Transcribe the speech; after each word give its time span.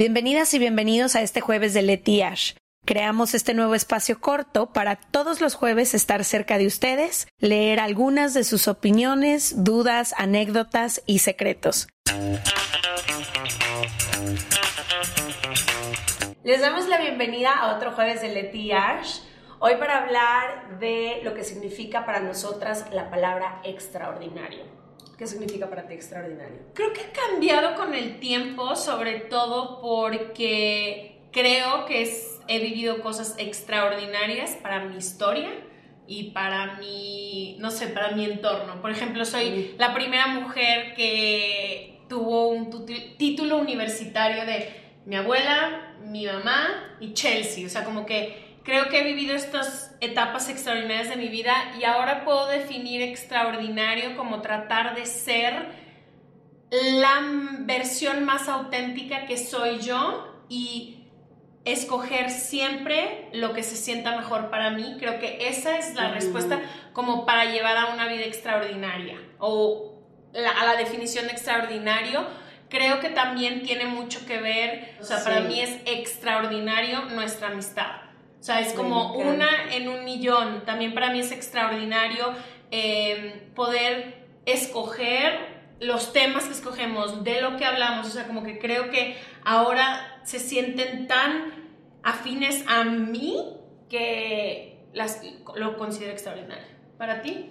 Bienvenidas 0.00 0.54
y 0.54 0.58
bienvenidos 0.58 1.14
a 1.14 1.20
este 1.20 1.42
jueves 1.42 1.74
de 1.74 1.82
Leti 1.82 2.22
Ash. 2.22 2.54
Creamos 2.86 3.34
este 3.34 3.52
nuevo 3.52 3.74
espacio 3.74 4.18
corto 4.18 4.72
para 4.72 4.96
todos 4.96 5.42
los 5.42 5.54
jueves 5.54 5.92
estar 5.92 6.24
cerca 6.24 6.56
de 6.56 6.66
ustedes, 6.66 7.28
leer 7.38 7.80
algunas 7.80 8.32
de 8.32 8.44
sus 8.44 8.66
opiniones, 8.66 9.62
dudas, 9.62 10.14
anécdotas 10.16 11.02
y 11.04 11.18
secretos. 11.18 11.86
Les 16.44 16.62
damos 16.62 16.88
la 16.88 16.98
bienvenida 16.98 17.52
a 17.52 17.76
otro 17.76 17.92
jueves 17.92 18.22
de 18.22 18.28
Leti 18.28 18.72
Ash. 18.72 19.18
Hoy 19.58 19.74
para 19.78 19.98
hablar 19.98 20.78
de 20.78 21.20
lo 21.24 21.34
que 21.34 21.44
significa 21.44 22.06
para 22.06 22.20
nosotras 22.20 22.86
la 22.90 23.10
palabra 23.10 23.60
extraordinario. 23.64 24.79
¿Qué 25.20 25.26
significa 25.26 25.68
para 25.68 25.86
ti 25.86 25.92
extraordinario? 25.92 26.56
Creo 26.72 26.94
que 26.94 27.02
ha 27.02 27.12
cambiado 27.12 27.74
con 27.74 27.92
el 27.92 28.20
tiempo, 28.20 28.74
sobre 28.74 29.20
todo 29.20 29.82
porque 29.82 31.20
creo 31.30 31.84
que 31.84 32.10
he 32.48 32.58
vivido 32.58 33.02
cosas 33.02 33.34
extraordinarias 33.36 34.52
para 34.62 34.82
mi 34.86 34.96
historia 34.96 35.50
y 36.06 36.30
para 36.30 36.78
mi, 36.78 37.58
no 37.58 37.70
sé, 37.70 37.88
para 37.88 38.12
mi 38.12 38.24
entorno. 38.24 38.80
Por 38.80 38.92
ejemplo, 38.92 39.26
soy 39.26 39.74
la 39.76 39.92
primera 39.92 40.28
mujer 40.28 40.94
que 40.94 42.00
tuvo 42.08 42.48
un 42.48 42.86
título 43.18 43.58
universitario 43.58 44.46
de 44.46 44.70
mi 45.04 45.16
abuela, 45.16 45.96
mi 46.02 46.24
mamá 46.24 46.96
y 46.98 47.12
Chelsea. 47.12 47.66
O 47.66 47.68
sea, 47.68 47.84
como 47.84 48.06
que 48.06 48.49
creo 48.62 48.88
que 48.88 49.00
he 49.00 49.04
vivido 49.04 49.34
estas 49.34 49.94
etapas 50.00 50.48
extraordinarias 50.48 51.08
de 51.08 51.16
mi 51.16 51.28
vida 51.28 51.54
y 51.78 51.84
ahora 51.84 52.24
puedo 52.24 52.46
definir 52.46 53.02
extraordinario 53.02 54.16
como 54.16 54.40
tratar 54.40 54.94
de 54.94 55.06
ser 55.06 55.68
la 56.70 57.20
versión 57.60 58.24
más 58.24 58.48
auténtica 58.48 59.26
que 59.26 59.36
soy 59.36 59.80
yo 59.80 60.44
y 60.48 61.04
escoger 61.64 62.30
siempre 62.30 63.28
lo 63.32 63.52
que 63.52 63.62
se 63.62 63.76
sienta 63.76 64.16
mejor 64.16 64.50
para 64.50 64.70
mí. 64.70 64.96
Creo 64.98 65.18
que 65.18 65.48
esa 65.48 65.76
es 65.78 65.94
la 65.94 66.12
respuesta 66.12 66.60
como 66.92 67.26
para 67.26 67.46
llevar 67.46 67.76
a 67.76 67.86
una 67.92 68.06
vida 68.06 68.24
extraordinaria 68.24 69.18
o 69.38 69.94
a 70.34 70.64
la 70.64 70.76
definición 70.76 71.26
de 71.26 71.32
extraordinario. 71.32 72.26
Creo 72.68 73.00
que 73.00 73.08
también 73.08 73.62
tiene 73.62 73.86
mucho 73.86 74.24
que 74.26 74.38
ver, 74.38 74.96
o 75.00 75.04
sea, 75.04 75.24
para 75.24 75.40
mí 75.40 75.60
es 75.60 75.80
extraordinario 75.86 77.06
nuestra 77.06 77.48
amistad 77.48 78.09
o 78.40 78.42
sea, 78.42 78.60
es 78.60 78.72
como 78.72 79.12
una 79.12 79.74
en 79.74 79.88
un 79.88 80.04
millón. 80.04 80.64
También 80.64 80.94
para 80.94 81.10
mí 81.10 81.20
es 81.20 81.30
extraordinario 81.30 82.32
em, 82.70 83.52
poder 83.54 84.26
escoger 84.46 85.60
los 85.80 86.12
temas 86.12 86.44
que 86.44 86.52
escogemos, 86.52 87.22
de 87.22 87.42
lo 87.42 87.58
que 87.58 87.66
hablamos. 87.66 88.06
O 88.06 88.10
sea, 88.10 88.26
como 88.26 88.42
que 88.42 88.58
creo 88.58 88.90
que 88.90 89.16
ahora 89.44 90.22
se 90.24 90.38
sienten 90.38 91.06
tan 91.06 91.52
afines 92.02 92.64
a 92.66 92.84
mí 92.84 93.56
que 93.90 94.86
las, 94.94 95.20
lo 95.56 95.76
considero 95.76 96.12
extraordinario. 96.12 96.66
¿Para 96.96 97.20
ti? 97.20 97.50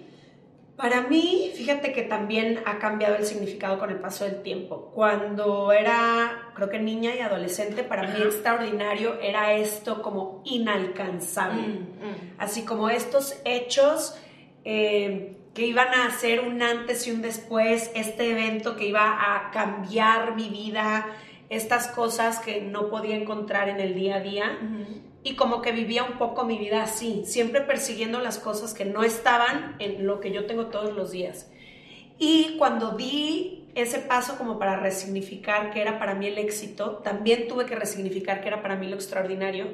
Para 0.80 1.02
mí, 1.02 1.52
fíjate 1.54 1.92
que 1.92 2.02
también 2.02 2.62
ha 2.64 2.78
cambiado 2.78 3.16
el 3.16 3.26
significado 3.26 3.78
con 3.78 3.90
el 3.90 3.98
paso 3.98 4.24
del 4.24 4.42
tiempo. 4.42 4.90
Cuando 4.94 5.72
era, 5.72 6.52
creo 6.54 6.70
que 6.70 6.78
niña 6.78 7.14
y 7.14 7.20
adolescente, 7.20 7.82
para 7.82 8.04
mí 8.04 8.22
extraordinario 8.22 9.20
era 9.20 9.52
esto 9.52 10.00
como 10.00 10.42
inalcanzable. 10.46 11.68
Mm, 11.68 11.72
mm. 11.72 12.34
Así 12.38 12.64
como 12.64 12.88
estos 12.88 13.38
hechos 13.44 14.18
eh, 14.64 15.36
que 15.52 15.66
iban 15.66 15.88
a 15.88 16.06
hacer 16.06 16.40
un 16.40 16.62
antes 16.62 17.06
y 17.06 17.10
un 17.10 17.20
después, 17.20 17.90
este 17.94 18.30
evento 18.30 18.76
que 18.76 18.86
iba 18.86 19.36
a 19.36 19.50
cambiar 19.50 20.34
mi 20.34 20.48
vida, 20.48 21.06
estas 21.50 21.88
cosas 21.88 22.38
que 22.38 22.62
no 22.62 22.88
podía 22.88 23.16
encontrar 23.16 23.68
en 23.68 23.80
el 23.80 23.94
día 23.94 24.16
a 24.16 24.20
día 24.20 24.58
y 25.22 25.36
como 25.36 25.60
que 25.60 25.72
vivía 25.72 26.04
un 26.04 26.18
poco 26.18 26.44
mi 26.44 26.58
vida 26.58 26.82
así, 26.82 27.22
siempre 27.26 27.60
persiguiendo 27.60 28.20
las 28.20 28.38
cosas 28.38 28.72
que 28.72 28.84
no 28.84 29.02
estaban 29.02 29.76
en 29.78 30.06
lo 30.06 30.20
que 30.20 30.32
yo 30.32 30.46
tengo 30.46 30.66
todos 30.66 30.94
los 30.94 31.10
días. 31.10 31.50
Y 32.18 32.56
cuando 32.58 32.92
di 32.92 33.64
ese 33.74 33.98
paso 33.98 34.36
como 34.36 34.58
para 34.58 34.76
resignificar 34.76 35.70
que 35.70 35.80
era 35.80 35.98
para 35.98 36.14
mí 36.14 36.26
el 36.26 36.38
éxito, 36.38 37.00
también 37.04 37.48
tuve 37.48 37.66
que 37.66 37.76
resignificar 37.76 38.40
que 38.40 38.48
era 38.48 38.62
para 38.62 38.76
mí 38.76 38.88
lo 38.88 38.96
extraordinario 38.96 39.68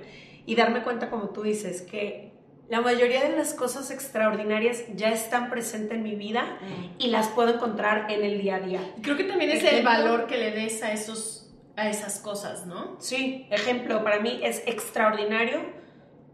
y 0.47 0.55
darme 0.55 0.83
cuenta, 0.83 1.11
como 1.11 1.31
tú 1.31 1.43
dices, 1.43 1.83
que 1.83 2.33
la 2.69 2.81
mayoría 2.81 3.23
de 3.23 3.37
las 3.37 3.55
cosas 3.55 3.91
extraordinarias 3.91 4.85
ya 4.95 5.11
están 5.11 5.51
presentes 5.51 5.97
en 5.97 6.03
mi 6.03 6.17
vida 6.17 6.59
mm. 6.61 7.03
y 7.03 7.09
las 7.09 7.29
puedo 7.29 7.55
encontrar 7.55 8.11
en 8.11 8.25
el 8.25 8.41
día 8.41 8.57
a 8.57 8.61
día. 8.61 8.81
Creo 9.03 9.17
que 9.17 9.25
también 9.25 9.51
es 9.53 9.65
el 9.65 9.85
valor 9.85 10.27
que 10.27 10.37
le 10.37 10.51
des 10.51 10.83
a 10.83 10.93
esos 10.93 11.46
a 11.77 11.89
esas 11.89 12.19
cosas, 12.19 12.67
¿no? 12.67 12.97
Sí, 12.99 13.47
ejemplo, 13.51 14.03
para 14.03 14.21
mí 14.21 14.41
es 14.43 14.63
extraordinario 14.67 15.61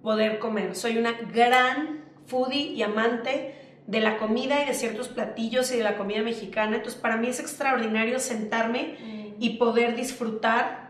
poder 0.03 0.39
comer. 0.39 0.75
Soy 0.75 0.99
una 0.99 1.13
gran 1.13 2.05
foodie 2.27 2.73
y 2.73 2.83
amante 2.83 3.57
de 3.87 4.01
la 4.01 4.19
comida 4.19 4.63
y 4.63 4.67
de 4.67 4.75
ciertos 4.75 5.09
platillos 5.09 5.73
y 5.73 5.79
de 5.79 5.85
la 5.85 5.97
comida 5.97 6.23
mexicana. 6.23 6.77
Entonces, 6.77 7.01
para 7.01 7.17
mí 7.17 7.29
es 7.29 7.41
extraordinario 7.41 8.21
sentarme 8.21 8.97
mm. 9.01 9.43
y 9.43 9.51
poder 9.59 9.97
disfrutar 9.97 10.83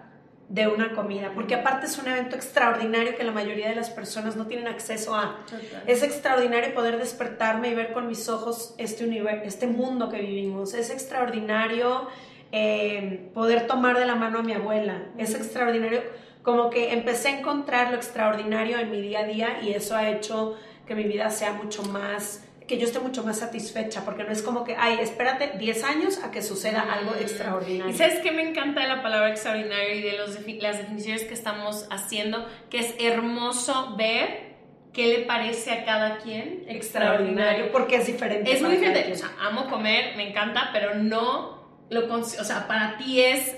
de 0.52 0.68
una 0.68 0.92
comida, 0.92 1.32
porque 1.34 1.54
aparte 1.54 1.86
es 1.86 1.96
un 1.96 2.08
evento 2.08 2.36
extraordinario 2.36 3.16
que 3.16 3.24
la 3.24 3.32
mayoría 3.32 3.70
de 3.70 3.74
las 3.74 3.88
personas 3.88 4.36
no 4.36 4.46
tienen 4.46 4.68
acceso 4.68 5.14
a. 5.14 5.38
Es 5.86 6.02
extraordinario 6.02 6.74
poder 6.74 6.98
despertarme 6.98 7.68
y 7.68 7.74
ver 7.74 7.94
con 7.94 8.06
mis 8.06 8.28
ojos 8.28 8.74
este 8.76 9.04
universo, 9.04 9.44
este 9.46 9.66
mundo 9.66 10.10
que 10.10 10.18
vivimos. 10.18 10.74
Es 10.74 10.90
extraordinario 10.90 12.06
eh, 12.52 13.30
poder 13.32 13.66
tomar 13.66 13.98
de 13.98 14.04
la 14.04 14.14
mano 14.14 14.40
a 14.40 14.42
mi 14.42 14.52
abuela. 14.52 15.06
Es 15.16 15.34
extraordinario. 15.34 16.02
Como 16.42 16.68
que 16.70 16.92
empecé 16.92 17.28
a 17.28 17.38
encontrar 17.38 17.90
lo 17.90 17.96
extraordinario 17.96 18.78
en 18.78 18.90
mi 18.90 19.00
día 19.00 19.20
a 19.20 19.24
día 19.24 19.62
y 19.62 19.72
eso 19.72 19.96
ha 19.96 20.10
hecho 20.10 20.56
que 20.86 20.94
mi 20.94 21.04
vida 21.04 21.30
sea 21.30 21.54
mucho 21.54 21.82
más, 21.84 22.44
que 22.66 22.76
yo 22.78 22.84
esté 22.84 22.98
mucho 22.98 23.22
más 23.22 23.38
satisfecha, 23.38 24.04
porque 24.04 24.24
no 24.24 24.32
es 24.32 24.42
como 24.42 24.64
que, 24.64 24.76
ay, 24.76 24.98
espérate 25.00 25.52
10 25.56 25.84
años 25.84 26.22
a 26.22 26.30
que 26.30 26.42
suceda 26.42 26.82
algo 26.92 27.12
mm. 27.12 27.22
extraordinario. 27.22 27.94
Y 27.94 27.96
sabes 27.96 28.18
que 28.18 28.32
me 28.32 28.42
encanta 28.42 28.86
la 28.86 29.02
palabra 29.02 29.30
extraordinario 29.30 29.94
y 29.94 30.02
de 30.02 30.18
los, 30.18 30.38
las 30.60 30.78
definiciones 30.78 31.24
que 31.24 31.34
estamos 31.34 31.86
haciendo, 31.90 32.46
que 32.68 32.80
es 32.80 32.94
hermoso 32.98 33.94
ver 33.96 34.52
qué 34.92 35.06
le 35.06 35.24
parece 35.24 35.70
a 35.70 35.84
cada 35.84 36.18
quien 36.18 36.64
extraordinario. 36.68 37.72
Porque 37.72 37.96
es 37.96 38.06
diferente. 38.06 38.52
Es 38.52 38.60
muy 38.60 38.72
diferente. 38.72 39.10
O 39.10 39.16
sea, 39.16 39.30
amo 39.40 39.70
comer, 39.70 40.16
me 40.16 40.28
encanta, 40.28 40.70
pero 40.72 40.96
no 40.96 41.61
lo, 41.92 42.12
o 42.14 42.24
sea, 42.24 42.66
para 42.66 42.96
ti 42.96 43.20
es 43.20 43.56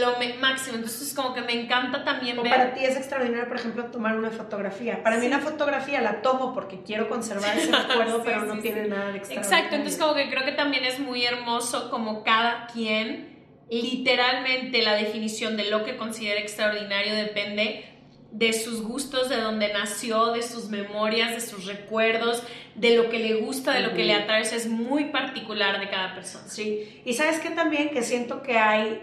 lo 0.00 0.16
máximo. 0.40 0.76
Entonces, 0.76 1.14
como 1.14 1.34
que 1.34 1.42
me 1.42 1.52
encanta 1.52 2.04
también 2.04 2.38
o 2.38 2.42
Para 2.42 2.74
ti 2.74 2.84
es 2.84 2.96
extraordinario, 2.96 3.46
por 3.46 3.56
ejemplo, 3.56 3.84
tomar 3.86 4.16
una 4.16 4.30
fotografía. 4.30 5.02
Para 5.02 5.18
mí, 5.18 5.26
una 5.26 5.38
fotografía 5.38 6.00
la 6.00 6.22
tomo 6.22 6.52
porque 6.52 6.82
quiero 6.82 7.08
conservar 7.08 7.56
ese 7.56 7.70
recuerdo, 7.88 8.22
pero 8.24 8.42
no 8.42 8.58
tiene 8.58 8.88
nada 8.88 9.12
de 9.12 9.18
extraordinario. 9.18 9.40
Exacto, 9.40 9.76
entonces, 9.76 10.00
como 10.00 10.14
que 10.14 10.28
creo 10.30 10.44
que 10.44 10.52
también 10.52 10.84
es 10.84 10.98
muy 10.98 11.24
hermoso, 11.24 11.90
como 11.90 12.24
cada 12.24 12.66
quien, 12.66 13.36
literalmente, 13.70 14.82
la 14.82 14.94
definición 14.94 15.56
de 15.56 15.70
lo 15.70 15.84
que 15.84 15.96
considera 15.96 16.40
extraordinario 16.40 17.14
depende 17.14 17.95
de 18.32 18.52
sus 18.52 18.82
gustos, 18.82 19.28
de 19.28 19.40
dónde 19.40 19.72
nació, 19.72 20.32
de 20.32 20.42
sus 20.42 20.68
memorias, 20.68 21.32
de 21.32 21.40
sus 21.40 21.66
recuerdos, 21.66 22.42
de 22.74 22.96
lo 22.96 23.08
que 23.08 23.18
le 23.18 23.34
gusta, 23.34 23.72
de 23.72 23.80
lo 23.80 23.94
que 23.94 24.04
le 24.04 24.14
atrae, 24.14 24.42
es 24.42 24.66
muy 24.66 25.06
particular 25.06 25.80
de 25.80 25.88
cada 25.88 26.14
persona. 26.14 26.46
Sí, 26.48 27.02
y 27.04 27.14
sabes 27.14 27.40
que 27.40 27.50
también 27.50 27.90
que 27.90 28.02
siento 28.02 28.42
que 28.42 28.58
hay 28.58 29.02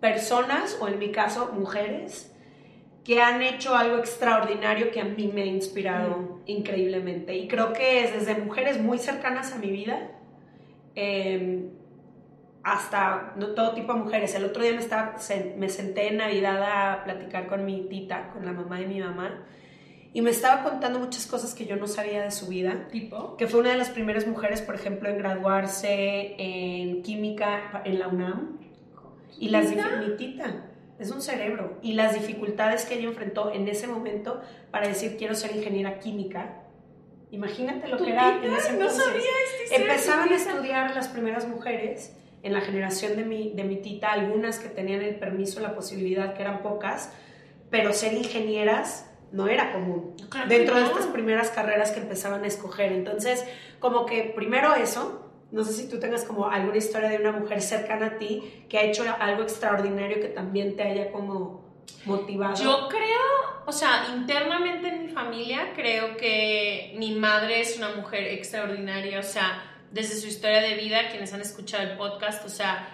personas, 0.00 0.78
o 0.80 0.88
en 0.88 0.98
mi 0.98 1.12
caso 1.12 1.52
mujeres, 1.52 2.30
que 3.04 3.20
han 3.20 3.42
hecho 3.42 3.76
algo 3.76 3.98
extraordinario 3.98 4.90
que 4.90 5.00
a 5.00 5.04
mí 5.04 5.30
me 5.32 5.42
ha 5.42 5.46
inspirado 5.46 6.40
increíblemente. 6.46 7.36
Y 7.36 7.48
creo 7.48 7.74
que 7.74 8.04
es 8.04 8.14
desde 8.14 8.40
mujeres 8.40 8.80
muy 8.80 8.98
cercanas 8.98 9.52
a 9.52 9.58
mi 9.58 9.70
vida, 9.70 10.10
eh, 10.94 11.68
hasta 12.64 13.34
no, 13.36 13.48
todo 13.48 13.74
tipo 13.74 13.92
de 13.92 14.00
mujeres. 14.00 14.34
El 14.34 14.44
otro 14.46 14.62
día 14.62 14.72
me, 14.72 14.78
estaba, 14.78 15.16
me 15.56 15.68
senté 15.68 16.08
en 16.08 16.16
Navidad 16.16 16.62
a 16.62 17.04
platicar 17.04 17.46
con 17.46 17.64
mi 17.64 17.82
tita, 17.88 18.30
con 18.32 18.44
la 18.44 18.52
mamá 18.52 18.80
de 18.80 18.86
mi 18.86 19.00
mamá, 19.00 19.44
y 20.14 20.22
me 20.22 20.30
estaba 20.30 20.62
contando 20.62 20.98
muchas 20.98 21.26
cosas 21.26 21.54
que 21.54 21.66
yo 21.66 21.76
no 21.76 21.86
sabía 21.86 22.22
de 22.22 22.30
su 22.30 22.46
vida. 22.46 22.88
¿Tipo? 22.90 23.36
Que 23.36 23.46
fue 23.46 23.60
una 23.60 23.70
de 23.70 23.76
las 23.76 23.90
primeras 23.90 24.26
mujeres, 24.26 24.62
por 24.62 24.76
ejemplo, 24.76 25.08
en 25.08 25.18
graduarse 25.18 26.36
en 26.38 27.02
química 27.02 27.82
en 27.84 27.98
la 27.98 28.08
UNAM. 28.08 28.58
Y 29.38 29.48
las 29.48 29.68
mi 29.68 30.16
tita 30.16 30.66
es 30.98 31.10
un 31.10 31.20
cerebro. 31.20 31.78
Y 31.82 31.94
las 31.94 32.14
dificultades 32.14 32.86
que 32.86 32.94
ella 32.94 33.08
enfrentó 33.08 33.52
en 33.52 33.68
ese 33.68 33.88
momento 33.88 34.40
para 34.70 34.86
decir 34.86 35.16
quiero 35.18 35.34
ser 35.34 35.54
ingeniera 35.54 35.98
química. 35.98 36.60
Imagínate 37.32 37.88
lo 37.88 37.98
que 37.98 38.12
era 38.12 38.36
en 38.42 38.54
ese 38.54 38.70
entonces. 38.70 38.98
No 38.98 39.04
sabía 39.04 39.30
este 39.64 39.82
Empezaban 39.82 40.28
a 40.28 40.36
estudiar 40.36 40.94
las 40.94 41.08
primeras 41.08 41.48
mujeres 41.48 42.16
en 42.44 42.52
la 42.52 42.60
generación 42.60 43.16
de 43.16 43.24
mi, 43.24 43.52
de 43.54 43.64
mi 43.64 43.76
tita, 43.76 44.12
algunas 44.12 44.58
que 44.58 44.68
tenían 44.68 45.00
el 45.00 45.16
permiso, 45.16 45.60
la 45.60 45.74
posibilidad, 45.74 46.34
que 46.34 46.42
eran 46.42 46.62
pocas, 46.62 47.12
pero 47.70 47.92
ser 47.92 48.12
ingenieras 48.12 49.10
no 49.32 49.48
era 49.48 49.72
común 49.72 50.14
dentro 50.46 50.76
de 50.76 50.84
estas 50.84 51.06
primeras 51.06 51.50
carreras 51.50 51.90
que 51.90 52.00
empezaban 52.00 52.44
a 52.44 52.46
escoger. 52.46 52.92
Entonces, 52.92 53.44
como 53.80 54.04
que 54.04 54.32
primero 54.36 54.74
eso, 54.74 55.32
no 55.50 55.64
sé 55.64 55.72
si 55.72 55.88
tú 55.88 55.98
tengas 55.98 56.24
como 56.24 56.48
alguna 56.48 56.76
historia 56.76 57.08
de 57.08 57.16
una 57.16 57.32
mujer 57.32 57.62
cercana 57.62 58.06
a 58.06 58.18
ti 58.18 58.64
que 58.68 58.78
ha 58.78 58.82
hecho 58.82 59.04
algo 59.18 59.42
extraordinario 59.42 60.20
que 60.20 60.28
también 60.28 60.76
te 60.76 60.82
haya 60.82 61.10
como 61.10 61.64
motivado. 62.04 62.62
Yo 62.62 62.88
creo, 62.90 63.64
o 63.66 63.72
sea, 63.72 64.06
internamente 64.14 64.88
en 64.88 65.06
mi 65.06 65.08
familia 65.08 65.72
creo 65.74 66.16
que 66.18 66.94
mi 66.98 67.14
madre 67.14 67.62
es 67.62 67.78
una 67.78 67.94
mujer 67.96 68.24
extraordinaria, 68.24 69.18
o 69.18 69.22
sea, 69.22 69.73
desde 69.94 70.20
su 70.20 70.26
historia 70.26 70.60
de 70.60 70.74
vida, 70.74 71.08
quienes 71.08 71.32
han 71.32 71.40
escuchado 71.40 71.84
el 71.84 71.96
podcast, 71.96 72.44
o 72.44 72.48
sea, 72.48 72.88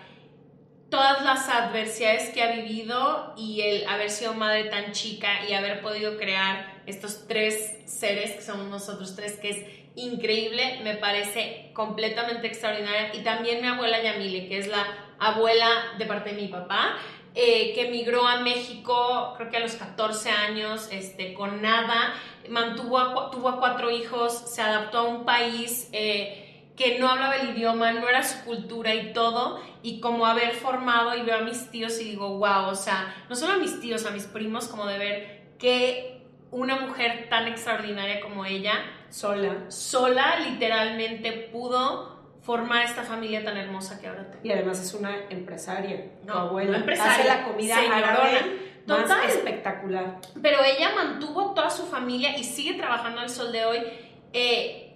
todas 0.91 1.25
las 1.25 1.49
adversidades 1.49 2.29
que 2.29 2.43
ha 2.43 2.53
vivido 2.53 3.33
y 3.39 3.63
el 3.63 3.89
haber 3.89 4.11
sido 4.11 4.35
madre 4.35 4.65
tan 4.65 4.93
chica 4.93 5.47
y 5.49 5.55
haber 5.55 5.81
podido 5.81 6.19
crear 6.19 6.83
estos 6.85 7.27
tres 7.27 7.79
seres 7.87 8.33
que 8.33 8.43
somos 8.43 8.67
nosotros 8.67 9.17
tres, 9.17 9.39
que 9.39 9.51
es 9.51 9.67
increíble, 9.95 10.81
me 10.85 10.97
parece 10.97 11.71
completamente 11.73 12.49
extraordinaria. 12.49 13.15
Y 13.15 13.23
también 13.23 13.63
mi 13.63 13.69
abuela 13.69 14.03
Yamile, 14.03 14.47
que 14.49 14.59
es 14.59 14.69
la 14.69 14.87
abuela 15.19 15.95
de 15.97 16.05
parte 16.05 16.35
de 16.35 16.43
mi 16.43 16.49
papá, 16.49 16.99
eh, 17.35 17.73
que 17.75 17.89
emigró 17.89 18.27
a 18.27 18.41
México, 18.41 19.35
creo 19.39 19.49
que 19.49 19.57
a 19.57 19.61
los 19.61 19.75
14 19.77 20.31
años, 20.31 20.89
este, 20.93 21.33
con 21.33 21.63
nada, 21.63 22.13
mantuvo 22.51 22.99
a, 22.99 23.31
tuvo 23.31 23.49
a 23.49 23.59
cuatro 23.59 23.91
hijos, 23.91 24.35
se 24.35 24.61
adaptó 24.61 24.99
a 24.99 25.03
un 25.05 25.25
país 25.25 25.89
eh, 25.93 26.50
que 26.81 26.99
no 26.99 27.11
hablaba 27.11 27.37
el 27.37 27.51
idioma, 27.51 27.93
no 27.93 28.09
era 28.09 28.23
su 28.23 28.43
cultura 28.43 28.95
y 28.95 29.13
todo, 29.13 29.61
y 29.83 30.01
como 30.01 30.25
haber 30.25 30.53
formado 30.53 31.15
y 31.15 31.21
veo 31.21 31.37
a 31.37 31.41
mis 31.43 31.71
tíos 31.71 32.01
y 32.01 32.05
digo, 32.05 32.39
wow, 32.39 32.69
o 32.71 32.75
sea, 32.75 33.15
no 33.29 33.37
solo 33.37 33.53
a 33.53 33.57
mis 33.59 33.83
tíos, 33.83 34.07
a 34.07 34.11
mis 34.13 34.25
primos, 34.25 34.67
como 34.67 34.87
de 34.87 34.97
ver 34.97 35.43
que 35.59 36.23
una 36.51 36.81
mujer 36.81 37.27
tan 37.29 37.49
extraordinaria 37.49 38.23
como 38.23 38.47
ella, 38.47 38.73
sola, 39.11 39.71
sola 39.71 40.41
literalmente 40.41 41.51
pudo 41.53 42.19
formar 42.41 42.87
esta 42.87 43.03
familia 43.03 43.45
tan 43.45 43.59
hermosa 43.59 44.01
que 44.01 44.07
ahora 44.07 44.31
tengo. 44.31 44.43
Y 44.43 44.51
además 44.51 44.81
es 44.81 44.95
una 44.95 45.15
empresaria. 45.29 46.13
No, 46.25 46.33
abuela. 46.33 46.79
empresaria. 46.79 47.13
Hace 47.13 47.29
la 47.29 47.45
comida 47.45 47.77
más 48.87 49.35
espectacular. 49.35 50.19
Pero 50.41 50.65
ella 50.65 50.93
mantuvo 50.97 51.53
toda 51.53 51.69
su 51.69 51.85
familia 51.85 52.39
y 52.39 52.45
sigue 52.45 52.73
trabajando 52.79 53.21
al 53.21 53.29
sol 53.29 53.53
de 53.53 53.67
hoy, 53.67 53.79
eh, 54.33 54.90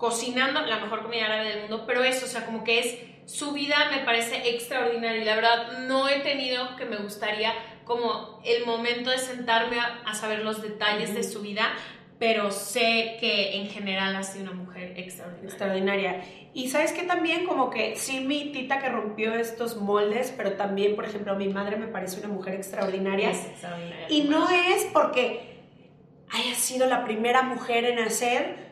cocinando 0.00 0.62
la 0.62 0.78
mejor 0.78 1.02
comida 1.02 1.26
árabe 1.26 1.50
del 1.50 1.60
mundo. 1.60 1.84
Pero 1.86 2.02
eso, 2.02 2.24
o 2.24 2.28
sea, 2.28 2.46
como 2.46 2.64
que 2.64 2.78
es 2.78 2.98
su 3.26 3.52
vida 3.52 3.76
me 3.90 4.02
parece 4.02 4.50
extraordinaria 4.50 5.20
y 5.20 5.24
la 5.24 5.36
verdad 5.36 5.78
no 5.86 6.08
he 6.08 6.20
tenido 6.20 6.74
que 6.76 6.86
me 6.86 6.96
gustaría 6.96 7.52
como 7.84 8.40
el 8.44 8.64
momento 8.64 9.10
de 9.10 9.18
sentarme 9.18 9.76
a, 9.78 10.14
saber 10.14 10.40
los 10.40 10.62
detalles 10.62 11.14
de 11.14 11.22
su 11.22 11.42
vida, 11.42 11.64
pero 12.18 12.50
sé 12.50 13.16
que 13.20 13.56
en 13.56 13.68
general 13.68 14.16
ha 14.16 14.22
sido 14.22 14.44
una 14.44 14.54
mujer 14.54 14.94
extraordinaria. 14.96 15.48
Extraordinaria. 15.48 16.24
Y 16.54 16.68
sabes 16.68 16.92
que 16.92 17.02
también 17.02 17.46
como 17.46 17.68
que 17.68 17.96
sí 17.96 18.20
mi 18.20 18.52
tita 18.52 18.80
que 18.80 18.88
rompió 18.88 19.34
estos 19.34 19.76
moldes, 19.76 20.32
pero 20.36 20.52
también, 20.52 20.96
por 20.96 21.04
ejemplo, 21.04 21.36
mi 21.36 21.48
madre 21.48 21.76
me 21.76 21.86
parece 21.86 22.20
una 22.20 22.28
mujer 22.28 22.54
extraordinaria. 22.54 23.30
Es 23.30 23.46
extraordinaria. 23.46 24.06
Y 24.08 24.22
no 24.22 24.48
es 24.48 24.86
porque 24.92 25.60
haya 26.30 26.54
sido 26.54 26.86
la 26.86 27.04
primera 27.04 27.42
mujer 27.42 27.84
en 27.84 27.98
hacer, 27.98 28.69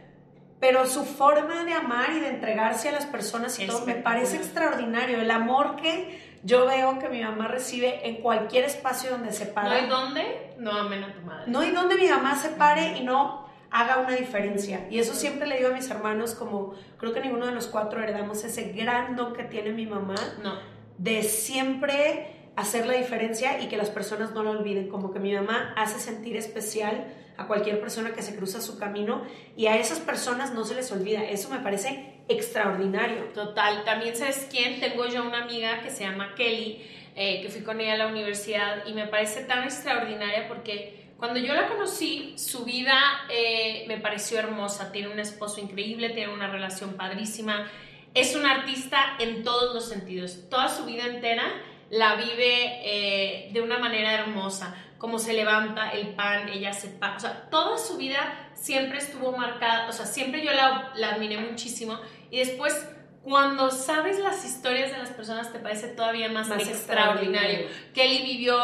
pero 0.61 0.87
su 0.87 1.05
forma 1.05 1.65
de 1.65 1.73
amar 1.73 2.13
y 2.13 2.21
de 2.21 2.29
entregarse 2.29 2.89
a 2.89 2.93
las 2.93 3.07
personas 3.07 3.59
y 3.59 3.67
todo 3.67 3.87
me 3.87 3.95
parece 3.95 4.37
extraordinario. 4.37 5.21
El 5.21 5.31
amor 5.31 5.77
que 5.77 6.39
yo 6.43 6.67
veo 6.67 6.99
que 6.99 7.09
mi 7.09 7.23
mamá 7.23 7.49
recibe 7.49 8.09
en 8.09 8.17
cualquier 8.17 8.65
espacio 8.65 9.11
donde 9.11 9.33
se 9.33 9.47
para. 9.47 9.69
No 9.69 9.75
hay 9.75 9.87
dónde 9.87 10.55
no 10.59 10.73
amen 10.73 11.05
a 11.05 11.13
tu 11.13 11.21
madre. 11.23 11.45
No 11.47 11.61
hay 11.61 11.71
donde 11.71 11.97
mi 11.97 12.09
mamá 12.09 12.37
se 12.37 12.51
pare 12.51 12.99
y 12.99 13.05
no 13.05 13.47
haga 13.71 13.99
una 13.99 14.17
diferencia. 14.17 14.87
Y 14.91 14.99
eso 14.99 15.15
siempre 15.15 15.47
le 15.47 15.59
digo 15.59 15.71
a 15.71 15.73
mis 15.73 15.91
hermanos, 15.91 16.35
como 16.35 16.75
creo 16.97 17.13
que 17.13 17.21
ninguno 17.21 17.47
de 17.47 17.53
los 17.53 17.67
cuatro 17.67 18.03
heredamos 18.03 18.43
ese 18.45 18.73
gran 18.73 19.15
don 19.15 19.35
que 19.35 19.45
tiene 19.45 19.73
mi 19.73 19.87
mamá, 19.87 20.17
no. 20.43 20.55
de 20.97 21.23
siempre 21.23 22.38
hacer 22.59 22.87
la 22.87 22.95
diferencia 22.95 23.61
y 23.61 23.69
que 23.69 23.77
las 23.77 23.89
personas 23.89 24.33
no 24.33 24.43
lo 24.43 24.51
olviden, 24.51 24.89
como 24.89 25.13
que 25.13 25.21
mi 25.21 25.33
mamá 25.33 25.73
hace 25.77 26.01
sentir 26.01 26.37
especial 26.37 27.07
a 27.37 27.47
cualquier 27.47 27.81
persona 27.81 28.13
que 28.15 28.21
se 28.21 28.35
cruza 28.35 28.61
su 28.61 28.81
camino 28.81 29.23
y 29.57 29.67
a 29.67 29.77
esas 29.77 30.01
personas 30.01 30.53
no 30.53 30.65
se 30.65 30.75
les 30.75 30.91
olvida. 30.91 31.23
Eso 31.23 31.51
me 31.51 31.61
parece 31.61 32.15
extraordinario. 32.27 33.27
Total. 33.33 33.85
También 33.85 34.17
sabes 34.17 34.49
quién, 34.51 34.81
tengo 34.81 35.07
yo 35.07 35.23
una 35.23 35.45
amiga 35.45 35.83
que 35.83 35.91
se 35.91 36.03
llama 36.03 36.35
Kelly, 36.35 36.83
eh, 37.15 37.43
que 37.43 37.49
fui 37.49 37.63
con 37.63 37.81
ella 37.81 37.93
a 37.93 37.97
la 37.99 38.07
universidad 38.09 38.85
y 38.87 38.93
me 38.93 39.07
parece 39.07 39.45
tan 39.45 39.63
extraordinaria 39.63 40.49
porque 40.49 41.13
cuando 41.17 41.39
yo 41.39 41.55
la 41.55 41.69
conocí, 41.69 42.35
su 42.37 42.65
vida 42.65 43.01
eh, 43.31 43.85
me 43.87 43.99
pareció 43.99 44.41
hermosa. 44.41 44.91
Tiene 44.91 45.13
un 45.13 45.21
esposo 45.21 45.61
increíble, 45.61 46.11
tiene 46.11 46.33
una 46.33 46.49
relación 46.49 46.95
padrísima. 46.95 47.71
Es 48.15 48.35
una 48.35 48.51
artista 48.51 48.99
en 49.21 49.45
todos 49.45 49.73
los 49.73 49.89
sentidos. 49.89 50.49
Toda 50.51 50.69
su 50.69 50.87
vida 50.87 51.07
entera 51.07 51.45
la 51.91 52.17
vive 52.17 52.81
eh, 52.85 53.51
de 53.53 53.61
una 53.61 53.79
manera 53.79 54.13
hermosa. 54.13 54.75
Como 54.99 55.19
se 55.19 55.33
levanta 55.33 55.91
el 55.91 56.15
pan, 56.15 56.49
ella 56.49 56.73
se... 56.73 56.89
Pa 56.89 57.15
o 57.17 57.21
sea, 57.21 57.49
toda 57.51 57.79
su 57.79 57.97
vida 57.97 58.51
siempre 58.55 58.99
estuvo 58.99 59.37
marcada. 59.37 59.89
O 59.89 59.93
sea, 59.93 60.07
siempre 60.07 60.45
yo 60.45 60.53
la, 60.53 60.93
la 60.97 61.13
admiré 61.13 61.39
muchísimo. 61.39 61.99
Y 62.31 62.39
después 62.39 62.75
cuando 63.23 63.71
sabes 63.71 64.19
las 64.19 64.45
historias 64.45 64.91
de 64.91 64.99
las 64.99 65.11
personas 65.11 65.53
te 65.53 65.59
parece 65.59 65.89
todavía 65.89 66.29
más, 66.29 66.49
más 66.49 66.67
extraordinario. 66.67 67.61
extraordinario. 67.61 67.93
Kelly 67.95 68.23
vivió 68.23 68.59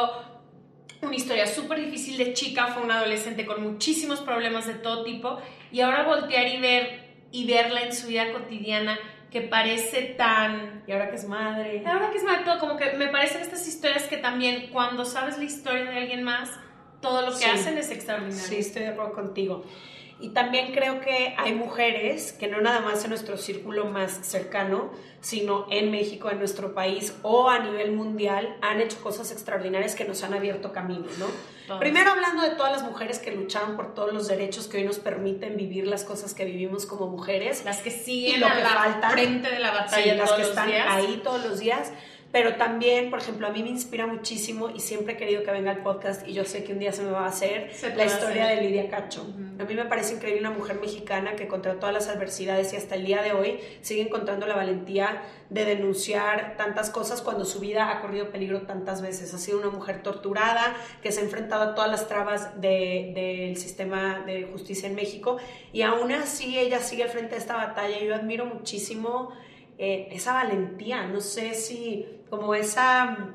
una 1.03 1.15
historia 1.15 1.47
súper 1.47 1.81
difícil 1.81 2.17
de 2.17 2.33
chica, 2.33 2.69
fue 2.69 2.83
una 2.83 2.99
adolescente 2.99 3.45
con 3.45 3.63
muchísimos 3.63 4.21
problemas 4.21 4.67
de 4.67 4.75
todo 4.75 5.05
tipo 5.05 5.39
y 5.71 5.81
ahora 5.81 6.05
voltear 6.05 6.49
y 6.49 6.59
ver 6.59 7.05
y 7.31 7.47
verla 7.47 7.83
en 7.83 7.93
su 7.95 8.07
vida 8.07 8.33
cotidiana 8.33 8.99
que 9.35 9.41
parece 9.41 10.15
tan... 10.17 10.85
Y 10.87 10.93
ahora 10.93 11.11
que 11.11 11.17
es 11.17 11.27
madre. 11.27 11.83
Ahora 11.85 12.09
que 12.13 12.19
es 12.19 12.23
madre, 12.23 12.45
todo, 12.45 12.61
como 12.61 12.77
que 12.77 12.93
me 12.93 13.09
parecen 13.09 13.43
estas 13.43 13.67
historias 13.67 14.05
que 14.05 14.17
también 14.17 14.69
cuando 14.73 15.05
sabes 15.05 15.39
la 15.39 15.43
historia 15.43 15.87
de 15.87 15.99
alguien 15.99 16.23
más, 16.23 16.53
todo 17.01 17.29
lo 17.29 17.37
que 17.37 17.45
hacen 17.45 17.77
es 17.77 17.91
extraordinario. 17.91 18.41
Sí, 18.41 18.59
estoy 18.59 18.83
de 18.83 18.89
acuerdo 18.91 19.13
contigo. 19.13 19.65
Y 20.21 20.31
también 20.31 20.73
creo 20.73 21.01
que 21.01 21.35
hay 21.37 21.55
mujeres 21.55 22.33
que 22.33 22.47
no 22.47 22.61
nada 22.61 22.81
más 22.81 23.03
en 23.05 23.11
nuestro 23.11 23.37
círculo 23.37 23.87
más 23.87 24.13
cercano, 24.13 24.91
sino 25.21 25.67
en 25.71 25.91
México, 25.91 26.31
en 26.31 26.39
nuestro 26.39 26.75
país 26.75 27.15
o 27.23 27.49
a 27.49 27.59
nivel 27.59 27.93
mundial, 27.93 28.57
han 28.63 28.81
hecho 28.81 29.01
cosas 29.03 29.33
extraordinarias 29.33 29.95
que 29.95 30.05
nos 30.05 30.23
han 30.23 30.35
abierto 30.35 30.73
camino, 30.73 31.07
¿no? 31.19 31.79
Primero 31.79 32.11
hablando 32.11 32.43
de 32.43 32.51
todas 32.51 32.73
las 32.73 32.83
mujeres 32.83 33.19
que 33.19 33.33
lucharon 33.33 33.77
por 33.77 33.95
todos 33.95 34.13
los 34.13 34.29
derechos 34.29 34.69
que 34.69 34.79
hoy 34.79 34.85
nos 34.85 34.99
permiten 34.99 35.57
vivir 35.57 35.87
las 35.87 36.05
cosas 36.05 36.35
que 36.35 36.45
vivimos 36.45 36.85
como 36.85 37.09
mujeres. 37.09 37.65
Las 37.65 37.81
que 37.81 37.91
siguen 37.91 38.41
lo 38.41 38.47
a 38.47 38.55
la 38.55 39.11
frente 39.11 39.51
de 39.51 39.59
la 39.59 39.71
batalla 39.71 40.15
las 40.15 40.33
que 40.33 40.43
están 40.43 40.71
ahí 40.71 41.21
todos 41.25 41.45
los 41.45 41.59
días 41.59 41.91
pero 42.35 42.57
también, 42.57 43.11
por 43.11 43.21
ejemplo, 43.21 43.47
a 43.47 43.51
mí 43.51 43.63
me 43.63 43.69
inspira 43.69 44.09
muchísimo 44.09 44.69
y 44.69 44.81
siempre 44.81 45.15
he 45.15 45.17
querido 45.17 45.45
que 45.45 45.53
venga 45.53 45.71
al 45.71 45.85
podcast 45.85 46.27
y 46.27 46.33
yo 46.33 46.45
sé 46.45 46.65
que 46.65 46.73
un 46.73 46.81
día 46.81 46.93
se 46.93 47.05
me 47.05 47.13
va 47.13 47.27
a 47.27 47.29
hacer 47.29 47.71
la 47.97 48.05
historia 48.07 48.49
de 48.49 48.61
Lidia 48.61 48.91
Cacho. 48.91 49.25
A 49.61 49.63
mí 49.63 49.75
me 49.75 49.85
parece 49.85 50.15
increíble 50.15 50.41
una 50.41 50.51
mujer 50.51 50.81
mexicana 50.81 51.37
que 51.37 51.47
contra 51.47 51.79
todas 51.79 51.95
las 51.95 52.09
adversidades 52.09 52.73
y 52.73 52.77
hasta 52.77 52.97
el 52.97 53.07
día 53.07 53.23
de 53.23 53.31
hoy 53.31 53.61
sigue 53.83 54.03
encontrando 54.03 54.49
la 54.49 54.57
valentía 54.57 55.23
de 55.49 55.65
denunciar 55.65 56.57
tantas 56.57 56.91
cosas 56.91 57.23
cuando 57.23 57.45
su 57.45 57.61
vida 57.61 57.93
ha 57.93 58.01
corrido 58.01 58.31
peligro 58.31 58.63
tantas 58.63 59.01
veces. 59.01 59.33
Ha 59.33 59.39
sido 59.39 59.61
una 59.61 59.71
mujer 59.71 60.03
torturada 60.03 60.75
que 61.05 61.13
se 61.13 61.21
ha 61.21 61.23
enfrentado 61.23 61.63
a 61.63 61.75
todas 61.77 61.89
las 61.89 62.09
trabas 62.09 62.61
del 62.61 63.57
sistema 63.57 64.25
de 64.27 64.49
justicia 64.51 64.89
en 64.89 64.97
México 64.97 65.37
y 65.73 65.83
aún 65.83 66.11
así 66.11 66.59
ella 66.59 66.81
sigue 66.81 67.05
al 67.05 67.11
frente 67.11 67.37
de 67.37 67.41
esta 67.41 67.55
batalla. 67.55 68.01
Yo 68.01 68.13
admiro 68.13 68.45
muchísimo 68.45 69.33
eh, 69.79 70.09
esa 70.13 70.35
valentía, 70.35 71.07
no 71.07 71.21
sé 71.21 71.55
si 71.55 72.07
como 72.31 72.55
esa, 72.55 73.35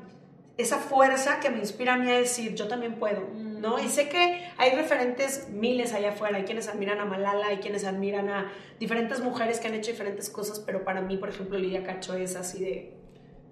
esa 0.56 0.78
fuerza 0.78 1.40
que 1.40 1.50
me 1.50 1.58
inspira 1.58 1.94
a 1.94 1.96
mí 1.96 2.10
a 2.10 2.18
decir, 2.18 2.54
yo 2.54 2.68
también 2.68 2.94
puedo, 2.94 3.28
¿no? 3.34 3.78
Y 3.78 3.88
sé 3.88 4.08
que 4.08 4.46
hay 4.56 4.74
referentes 4.74 5.48
miles 5.50 5.92
allá 5.92 6.10
afuera, 6.10 6.38
hay 6.38 6.44
quienes 6.44 6.68
admiran 6.68 6.98
a 7.00 7.04
Malala, 7.04 7.48
hay 7.48 7.58
quienes 7.58 7.84
admiran 7.84 8.28
a 8.28 8.52
diferentes 8.78 9.20
mujeres 9.20 9.60
que 9.60 9.68
han 9.68 9.74
hecho 9.74 9.90
diferentes 9.90 10.30
cosas, 10.30 10.60
pero 10.60 10.84
para 10.84 11.00
mí, 11.00 11.16
por 11.16 11.28
ejemplo, 11.28 11.58
Lidia 11.58 11.82
Cacho 11.82 12.14
es 12.14 12.36
así 12.36 12.62
de, 12.62 12.94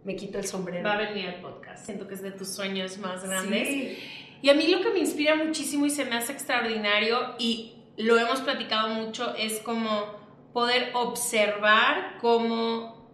me 0.05 0.17
quito 0.17 0.39
el 0.39 0.47
sombrero. 0.47 0.85
Va 0.89 0.95
a 0.95 0.99
venir 0.99 1.27
el 1.27 1.41
podcast, 1.43 1.85
siento 1.85 2.09
que 2.09 2.15
es 2.15 2.23
de 2.23 2.33
tus 2.33 2.49
sueños 2.49 2.99
más 2.99 3.25
grandes. 3.25 3.99
Y 4.41 4.51
a 4.51 4.55
mí 4.55 4.69
lo 4.69 4.81
que 4.81 4.91
me 4.91 5.01
inspira 5.01 5.35
muchísimo 5.35 5.85
y 5.87 5.91
se 5.91 6.05
me 6.05 6.17
hace 6.17 6.33
extraordinario 6.33 7.35
y 7.39 7.75
lo 7.97 8.17
hemos 8.19 8.41
platicado 8.41 8.89
mucho 8.89 9.35
es 9.35 9.59
como 9.61 10.18
poder 10.59 10.91
observar 10.95 12.17
cómo 12.21 13.09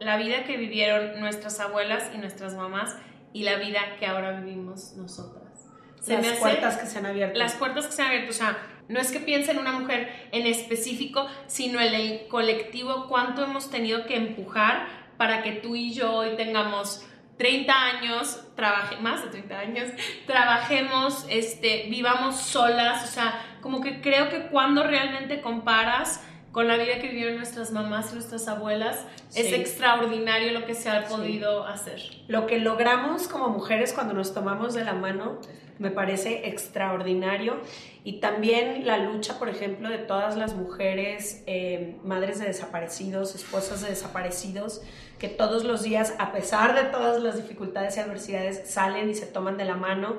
la 0.00 0.16
vida 0.16 0.42
que 0.42 0.56
vivieron 0.56 1.20
nuestras 1.20 1.60
abuelas 1.60 2.10
y 2.12 2.18
nuestras 2.18 2.56
mamás 2.56 2.96
y 3.32 3.44
la 3.44 3.58
vida 3.58 3.78
que 4.00 4.06
ahora 4.06 4.40
vivimos 4.40 4.94
nosotras. 4.96 5.68
las 6.08 6.38
puertas 6.38 6.78
que 6.78 6.86
se 6.86 6.98
han 6.98 7.06
abierto. 7.06 7.38
Las 7.38 7.54
puertas 7.54 7.86
que 7.86 7.92
se 7.92 8.02
han 8.02 8.08
abierto, 8.08 8.30
o 8.30 8.34
sea, 8.34 8.58
no 8.88 8.98
es 8.98 9.12
que 9.12 9.20
piense 9.20 9.52
en 9.52 9.58
una 9.58 9.70
mujer 9.70 10.28
en 10.32 10.48
específico, 10.48 11.28
sino 11.46 11.78
en 11.78 11.94
el 11.94 12.26
colectivo, 12.26 13.06
cuánto 13.08 13.44
hemos 13.44 13.70
tenido 13.70 14.04
que 14.06 14.16
empujar 14.16 14.88
para 15.16 15.44
que 15.44 15.52
tú 15.52 15.76
y 15.76 15.92
yo 15.92 16.12
hoy 16.12 16.34
tengamos 16.34 17.06
30 17.38 17.72
años, 17.72 18.42
trabaje, 18.56 18.96
más 18.96 19.22
de 19.22 19.30
30 19.30 19.58
años, 19.60 19.88
trabajemos, 20.26 21.24
este, 21.28 21.86
vivamos 21.88 22.36
solas, 22.36 23.04
o 23.04 23.06
sea, 23.06 23.46
como 23.60 23.80
que 23.80 24.00
creo 24.00 24.28
que 24.28 24.48
cuando 24.48 24.82
realmente 24.82 25.40
comparas 25.40 26.26
con 26.52 26.66
la 26.66 26.76
vida 26.76 26.98
que 27.00 27.08
vivieron 27.08 27.36
nuestras 27.36 27.70
mamás 27.70 28.10
y 28.10 28.14
nuestras 28.14 28.48
abuelas, 28.48 29.04
es 29.34 29.52
extraordinario 29.52 30.52
lo 30.52 30.66
que 30.66 30.74
se 30.74 30.90
ha 30.90 31.04
podido 31.06 31.64
hacer. 31.64 32.00
Lo 32.26 32.46
que 32.46 32.58
logramos 32.58 33.28
como 33.28 33.48
mujeres 33.48 33.92
cuando 33.92 34.14
nos 34.14 34.34
tomamos 34.34 34.74
de 34.74 34.84
la 34.84 34.94
mano 34.94 35.38
me 35.78 35.90
parece 35.90 36.46
extraordinario 36.48 37.56
y 38.04 38.20
también 38.20 38.86
la 38.86 38.98
lucha, 38.98 39.38
por 39.38 39.48
ejemplo, 39.48 39.88
de 39.88 39.96
todas 39.98 40.36
las 40.36 40.54
mujeres, 40.54 41.42
eh, 41.46 41.96
madres 42.04 42.38
de 42.38 42.46
desaparecidos, 42.46 43.34
esposas 43.34 43.80
de 43.80 43.88
desaparecidos, 43.88 44.82
que 45.18 45.28
todos 45.28 45.64
los 45.64 45.82
días, 45.82 46.14
a 46.18 46.32
pesar 46.32 46.74
de 46.74 46.90
todas 46.90 47.22
las 47.22 47.36
dificultades 47.36 47.96
y 47.96 48.00
adversidades, 48.00 48.70
salen 48.70 49.08
y 49.08 49.14
se 49.14 49.26
toman 49.26 49.56
de 49.56 49.64
la 49.64 49.76
mano. 49.76 50.16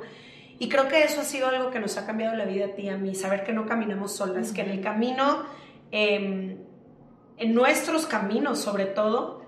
Y 0.57 0.67
creo 0.69 0.87
que 0.87 1.03
eso 1.03 1.21
ha 1.21 1.25
sido 1.25 1.47
algo 1.47 1.69
que 1.69 1.79
nos 1.79 1.97
ha 1.97 2.07
cambiado 2.07 2.35
la 2.35 2.45
vida 2.45 2.65
a 2.65 2.69
ti 2.69 2.83
y 2.83 2.89
a 2.89 2.97
mí, 2.97 3.13
saber 3.13 3.43
que 3.43 3.53
no 3.53 3.67
caminamos 3.67 4.15
solas, 4.15 4.53
que 4.53 4.61
en 4.61 4.69
el 4.69 4.81
camino, 4.81 5.43
em, 5.91 6.57
en 7.37 7.53
nuestros 7.53 8.05
caminos 8.05 8.59
sobre 8.59 8.85
todo, 8.85 9.41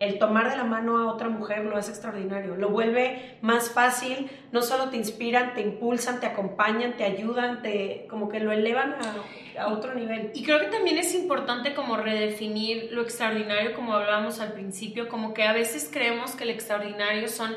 el 0.00 0.18
tomar 0.18 0.50
de 0.50 0.56
la 0.56 0.64
mano 0.64 0.96
a 0.96 1.12
otra 1.12 1.28
mujer 1.28 1.66
lo 1.66 1.78
es 1.78 1.90
extraordinario, 1.90 2.56
lo 2.56 2.70
vuelve 2.70 3.36
más 3.42 3.70
fácil, 3.70 4.30
no 4.50 4.62
solo 4.62 4.88
te 4.88 4.96
inspiran, 4.96 5.52
te 5.52 5.60
impulsan, 5.60 6.20
te 6.20 6.26
acompañan, 6.26 6.96
te 6.96 7.04
ayudan, 7.04 7.60
te 7.60 8.06
como 8.08 8.30
que 8.30 8.40
lo 8.40 8.50
elevan 8.50 8.94
a, 8.94 9.62
a 9.62 9.68
otro 9.68 9.94
nivel. 9.94 10.30
Y 10.34 10.42
creo 10.42 10.58
que 10.58 10.68
también 10.68 10.96
es 10.96 11.14
importante 11.14 11.74
como 11.74 11.98
redefinir 11.98 12.88
lo 12.92 13.02
extraordinario, 13.02 13.74
como 13.74 13.92
hablábamos 13.92 14.40
al 14.40 14.52
principio, 14.52 15.06
como 15.06 15.34
que 15.34 15.42
a 15.42 15.52
veces 15.52 15.90
creemos 15.92 16.34
que 16.34 16.44
el 16.44 16.50
extraordinario 16.50 17.28
son 17.28 17.54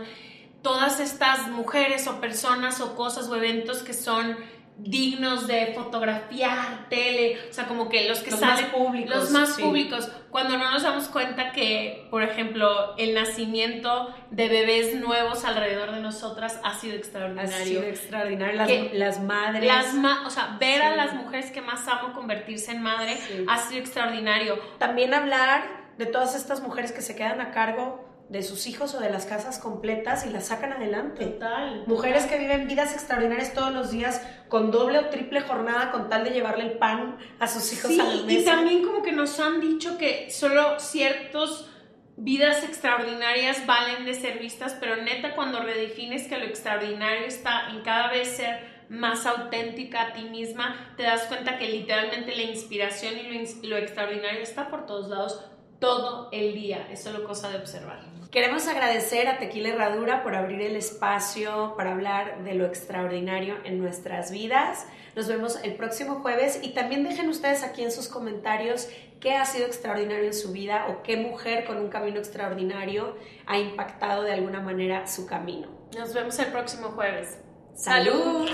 todas 0.61 0.99
estas 0.99 1.49
mujeres 1.49 2.07
o 2.07 2.19
personas 2.19 2.81
o 2.81 2.95
cosas 2.95 3.29
o 3.29 3.35
eventos 3.37 3.83
que 3.83 3.93
son 3.93 4.35
dignos 4.77 5.47
de 5.47 5.73
fotografiar, 5.75 6.87
tele, 6.89 7.37
o 7.49 7.53
sea, 7.53 7.67
como 7.67 7.89
que 7.89 8.07
los 8.07 8.19
que 8.19 8.31
salen 8.31 8.71
públicos, 8.71 9.15
los 9.15 9.31
más 9.31 9.51
públicos, 9.51 10.09
cuando 10.29 10.57
no 10.57 10.71
nos 10.71 10.83
damos 10.83 11.07
cuenta 11.09 11.51
que, 11.51 12.07
por 12.09 12.23
ejemplo, 12.23 12.97
el 12.97 13.13
nacimiento 13.13 14.13
de 14.31 14.49
bebés 14.49 14.95
nuevos 14.95 15.45
alrededor 15.45 15.91
de 15.91 16.01
nosotras 16.01 16.59
ha 16.63 16.73
sido 16.75 16.95
extraordinario. 16.95 17.55
Ha 17.55 17.63
sido 17.63 17.83
extraordinario, 17.83 18.57
las, 18.93 18.93
las 18.93 19.21
madres. 19.21 19.65
Las 19.65 19.93
o 20.25 20.29
sea, 20.29 20.57
ver 20.59 20.81
a 20.81 20.95
las 20.95 21.13
mujeres 21.13 21.51
que 21.51 21.61
más 21.61 21.87
amo 21.87 22.13
convertirse 22.13 22.71
en 22.71 22.81
madre 22.81 23.17
ha 23.47 23.59
sido 23.59 23.79
extraordinario. 23.79 24.59
También 24.79 25.13
hablar 25.13 25.83
de 25.97 26.07
todas 26.07 26.35
estas 26.35 26.61
mujeres 26.61 26.91
que 26.91 27.01
se 27.01 27.15
quedan 27.15 27.39
a 27.39 27.51
cargo 27.51 28.02
de 28.29 28.41
sus 28.41 28.67
hijos 28.67 28.95
o 28.95 28.99
de 28.99 29.09
las 29.09 29.25
casas 29.25 29.59
completas 29.59 30.25
y 30.25 30.29
las 30.29 30.47
sacan 30.47 30.73
adelante. 30.73 31.25
Total. 31.25 31.83
Mujeres 31.87 32.25
que 32.25 32.37
viven 32.37 32.67
vidas 32.67 32.93
extraordinarias 32.93 33.53
todos 33.53 33.71
los 33.71 33.91
días 33.91 34.21
con 34.47 34.71
doble 34.71 34.99
o 34.99 35.09
triple 35.09 35.41
jornada 35.41 35.91
con 35.91 36.09
tal 36.09 36.23
de 36.23 36.31
llevarle 36.31 36.65
el 36.65 36.77
pan 36.77 37.17
a 37.39 37.47
sus 37.47 37.71
hijos 37.73 37.91
a 37.91 38.03
la 38.03 38.23
mesa. 38.23 38.31
Y 38.31 38.45
también 38.45 38.85
como 38.85 39.03
que 39.03 39.11
nos 39.11 39.39
han 39.39 39.59
dicho 39.59 39.97
que 39.97 40.29
solo 40.31 40.79
ciertos 40.79 41.69
vidas 42.15 42.63
extraordinarias 42.63 43.65
valen 43.65 44.05
de 44.05 44.13
ser 44.13 44.39
vistas, 44.39 44.75
pero 44.79 44.97
neta 44.97 45.35
cuando 45.35 45.61
redefines 45.61 46.27
que 46.27 46.37
lo 46.37 46.45
extraordinario 46.45 47.25
está 47.25 47.69
en 47.69 47.81
cada 47.81 48.11
vez 48.11 48.29
ser 48.29 48.73
más 48.89 49.25
auténtica 49.25 50.01
a 50.01 50.13
ti 50.13 50.23
misma, 50.23 50.93
te 50.97 51.03
das 51.03 51.23
cuenta 51.23 51.57
que 51.57 51.67
literalmente 51.67 52.35
la 52.35 52.43
inspiración 52.43 53.15
y 53.17 53.23
lo, 53.23 53.69
lo 53.69 53.77
extraordinario 53.77 54.41
está 54.41 54.69
por 54.69 54.85
todos 54.85 55.09
lados 55.09 55.43
todo 55.79 56.29
el 56.31 56.53
día. 56.53 56.87
Es 56.91 57.03
solo 57.03 57.23
cosa 57.25 57.49
de 57.49 57.57
observar. 57.57 58.12
Queremos 58.33 58.67
agradecer 58.67 59.27
a 59.27 59.37
Tequila 59.37 59.69
Herradura 59.69 60.23
por 60.23 60.33
abrir 60.33 60.59
el 60.63 60.75
espacio 60.75 61.75
para 61.77 61.91
hablar 61.91 62.43
de 62.43 62.55
lo 62.55 62.65
extraordinario 62.65 63.57
en 63.63 63.77
nuestras 63.77 64.31
vidas. 64.31 64.87
Nos 65.15 65.27
vemos 65.27 65.59
el 65.61 65.75
próximo 65.75 66.15
jueves 66.15 66.59
y 66.63 66.69
también 66.69 67.03
dejen 67.03 67.29
ustedes 67.29 67.61
aquí 67.61 67.83
en 67.83 67.91
sus 67.91 68.07
comentarios 68.07 68.89
qué 69.19 69.35
ha 69.35 69.45
sido 69.45 69.67
extraordinario 69.67 70.25
en 70.25 70.33
su 70.33 70.51
vida 70.51 70.87
o 70.89 71.03
qué 71.03 71.15
mujer 71.15 71.65
con 71.65 71.77
un 71.77 71.89
camino 71.89 72.17
extraordinario 72.17 73.17
ha 73.45 73.59
impactado 73.59 74.23
de 74.23 74.33
alguna 74.33 74.61
manera 74.61 75.05
su 75.05 75.27
camino. 75.27 75.67
Nos 75.95 76.15
vemos 76.15 76.39
el 76.39 76.47
próximo 76.47 76.87
jueves. 76.87 77.37
¡Salud! 77.75 78.49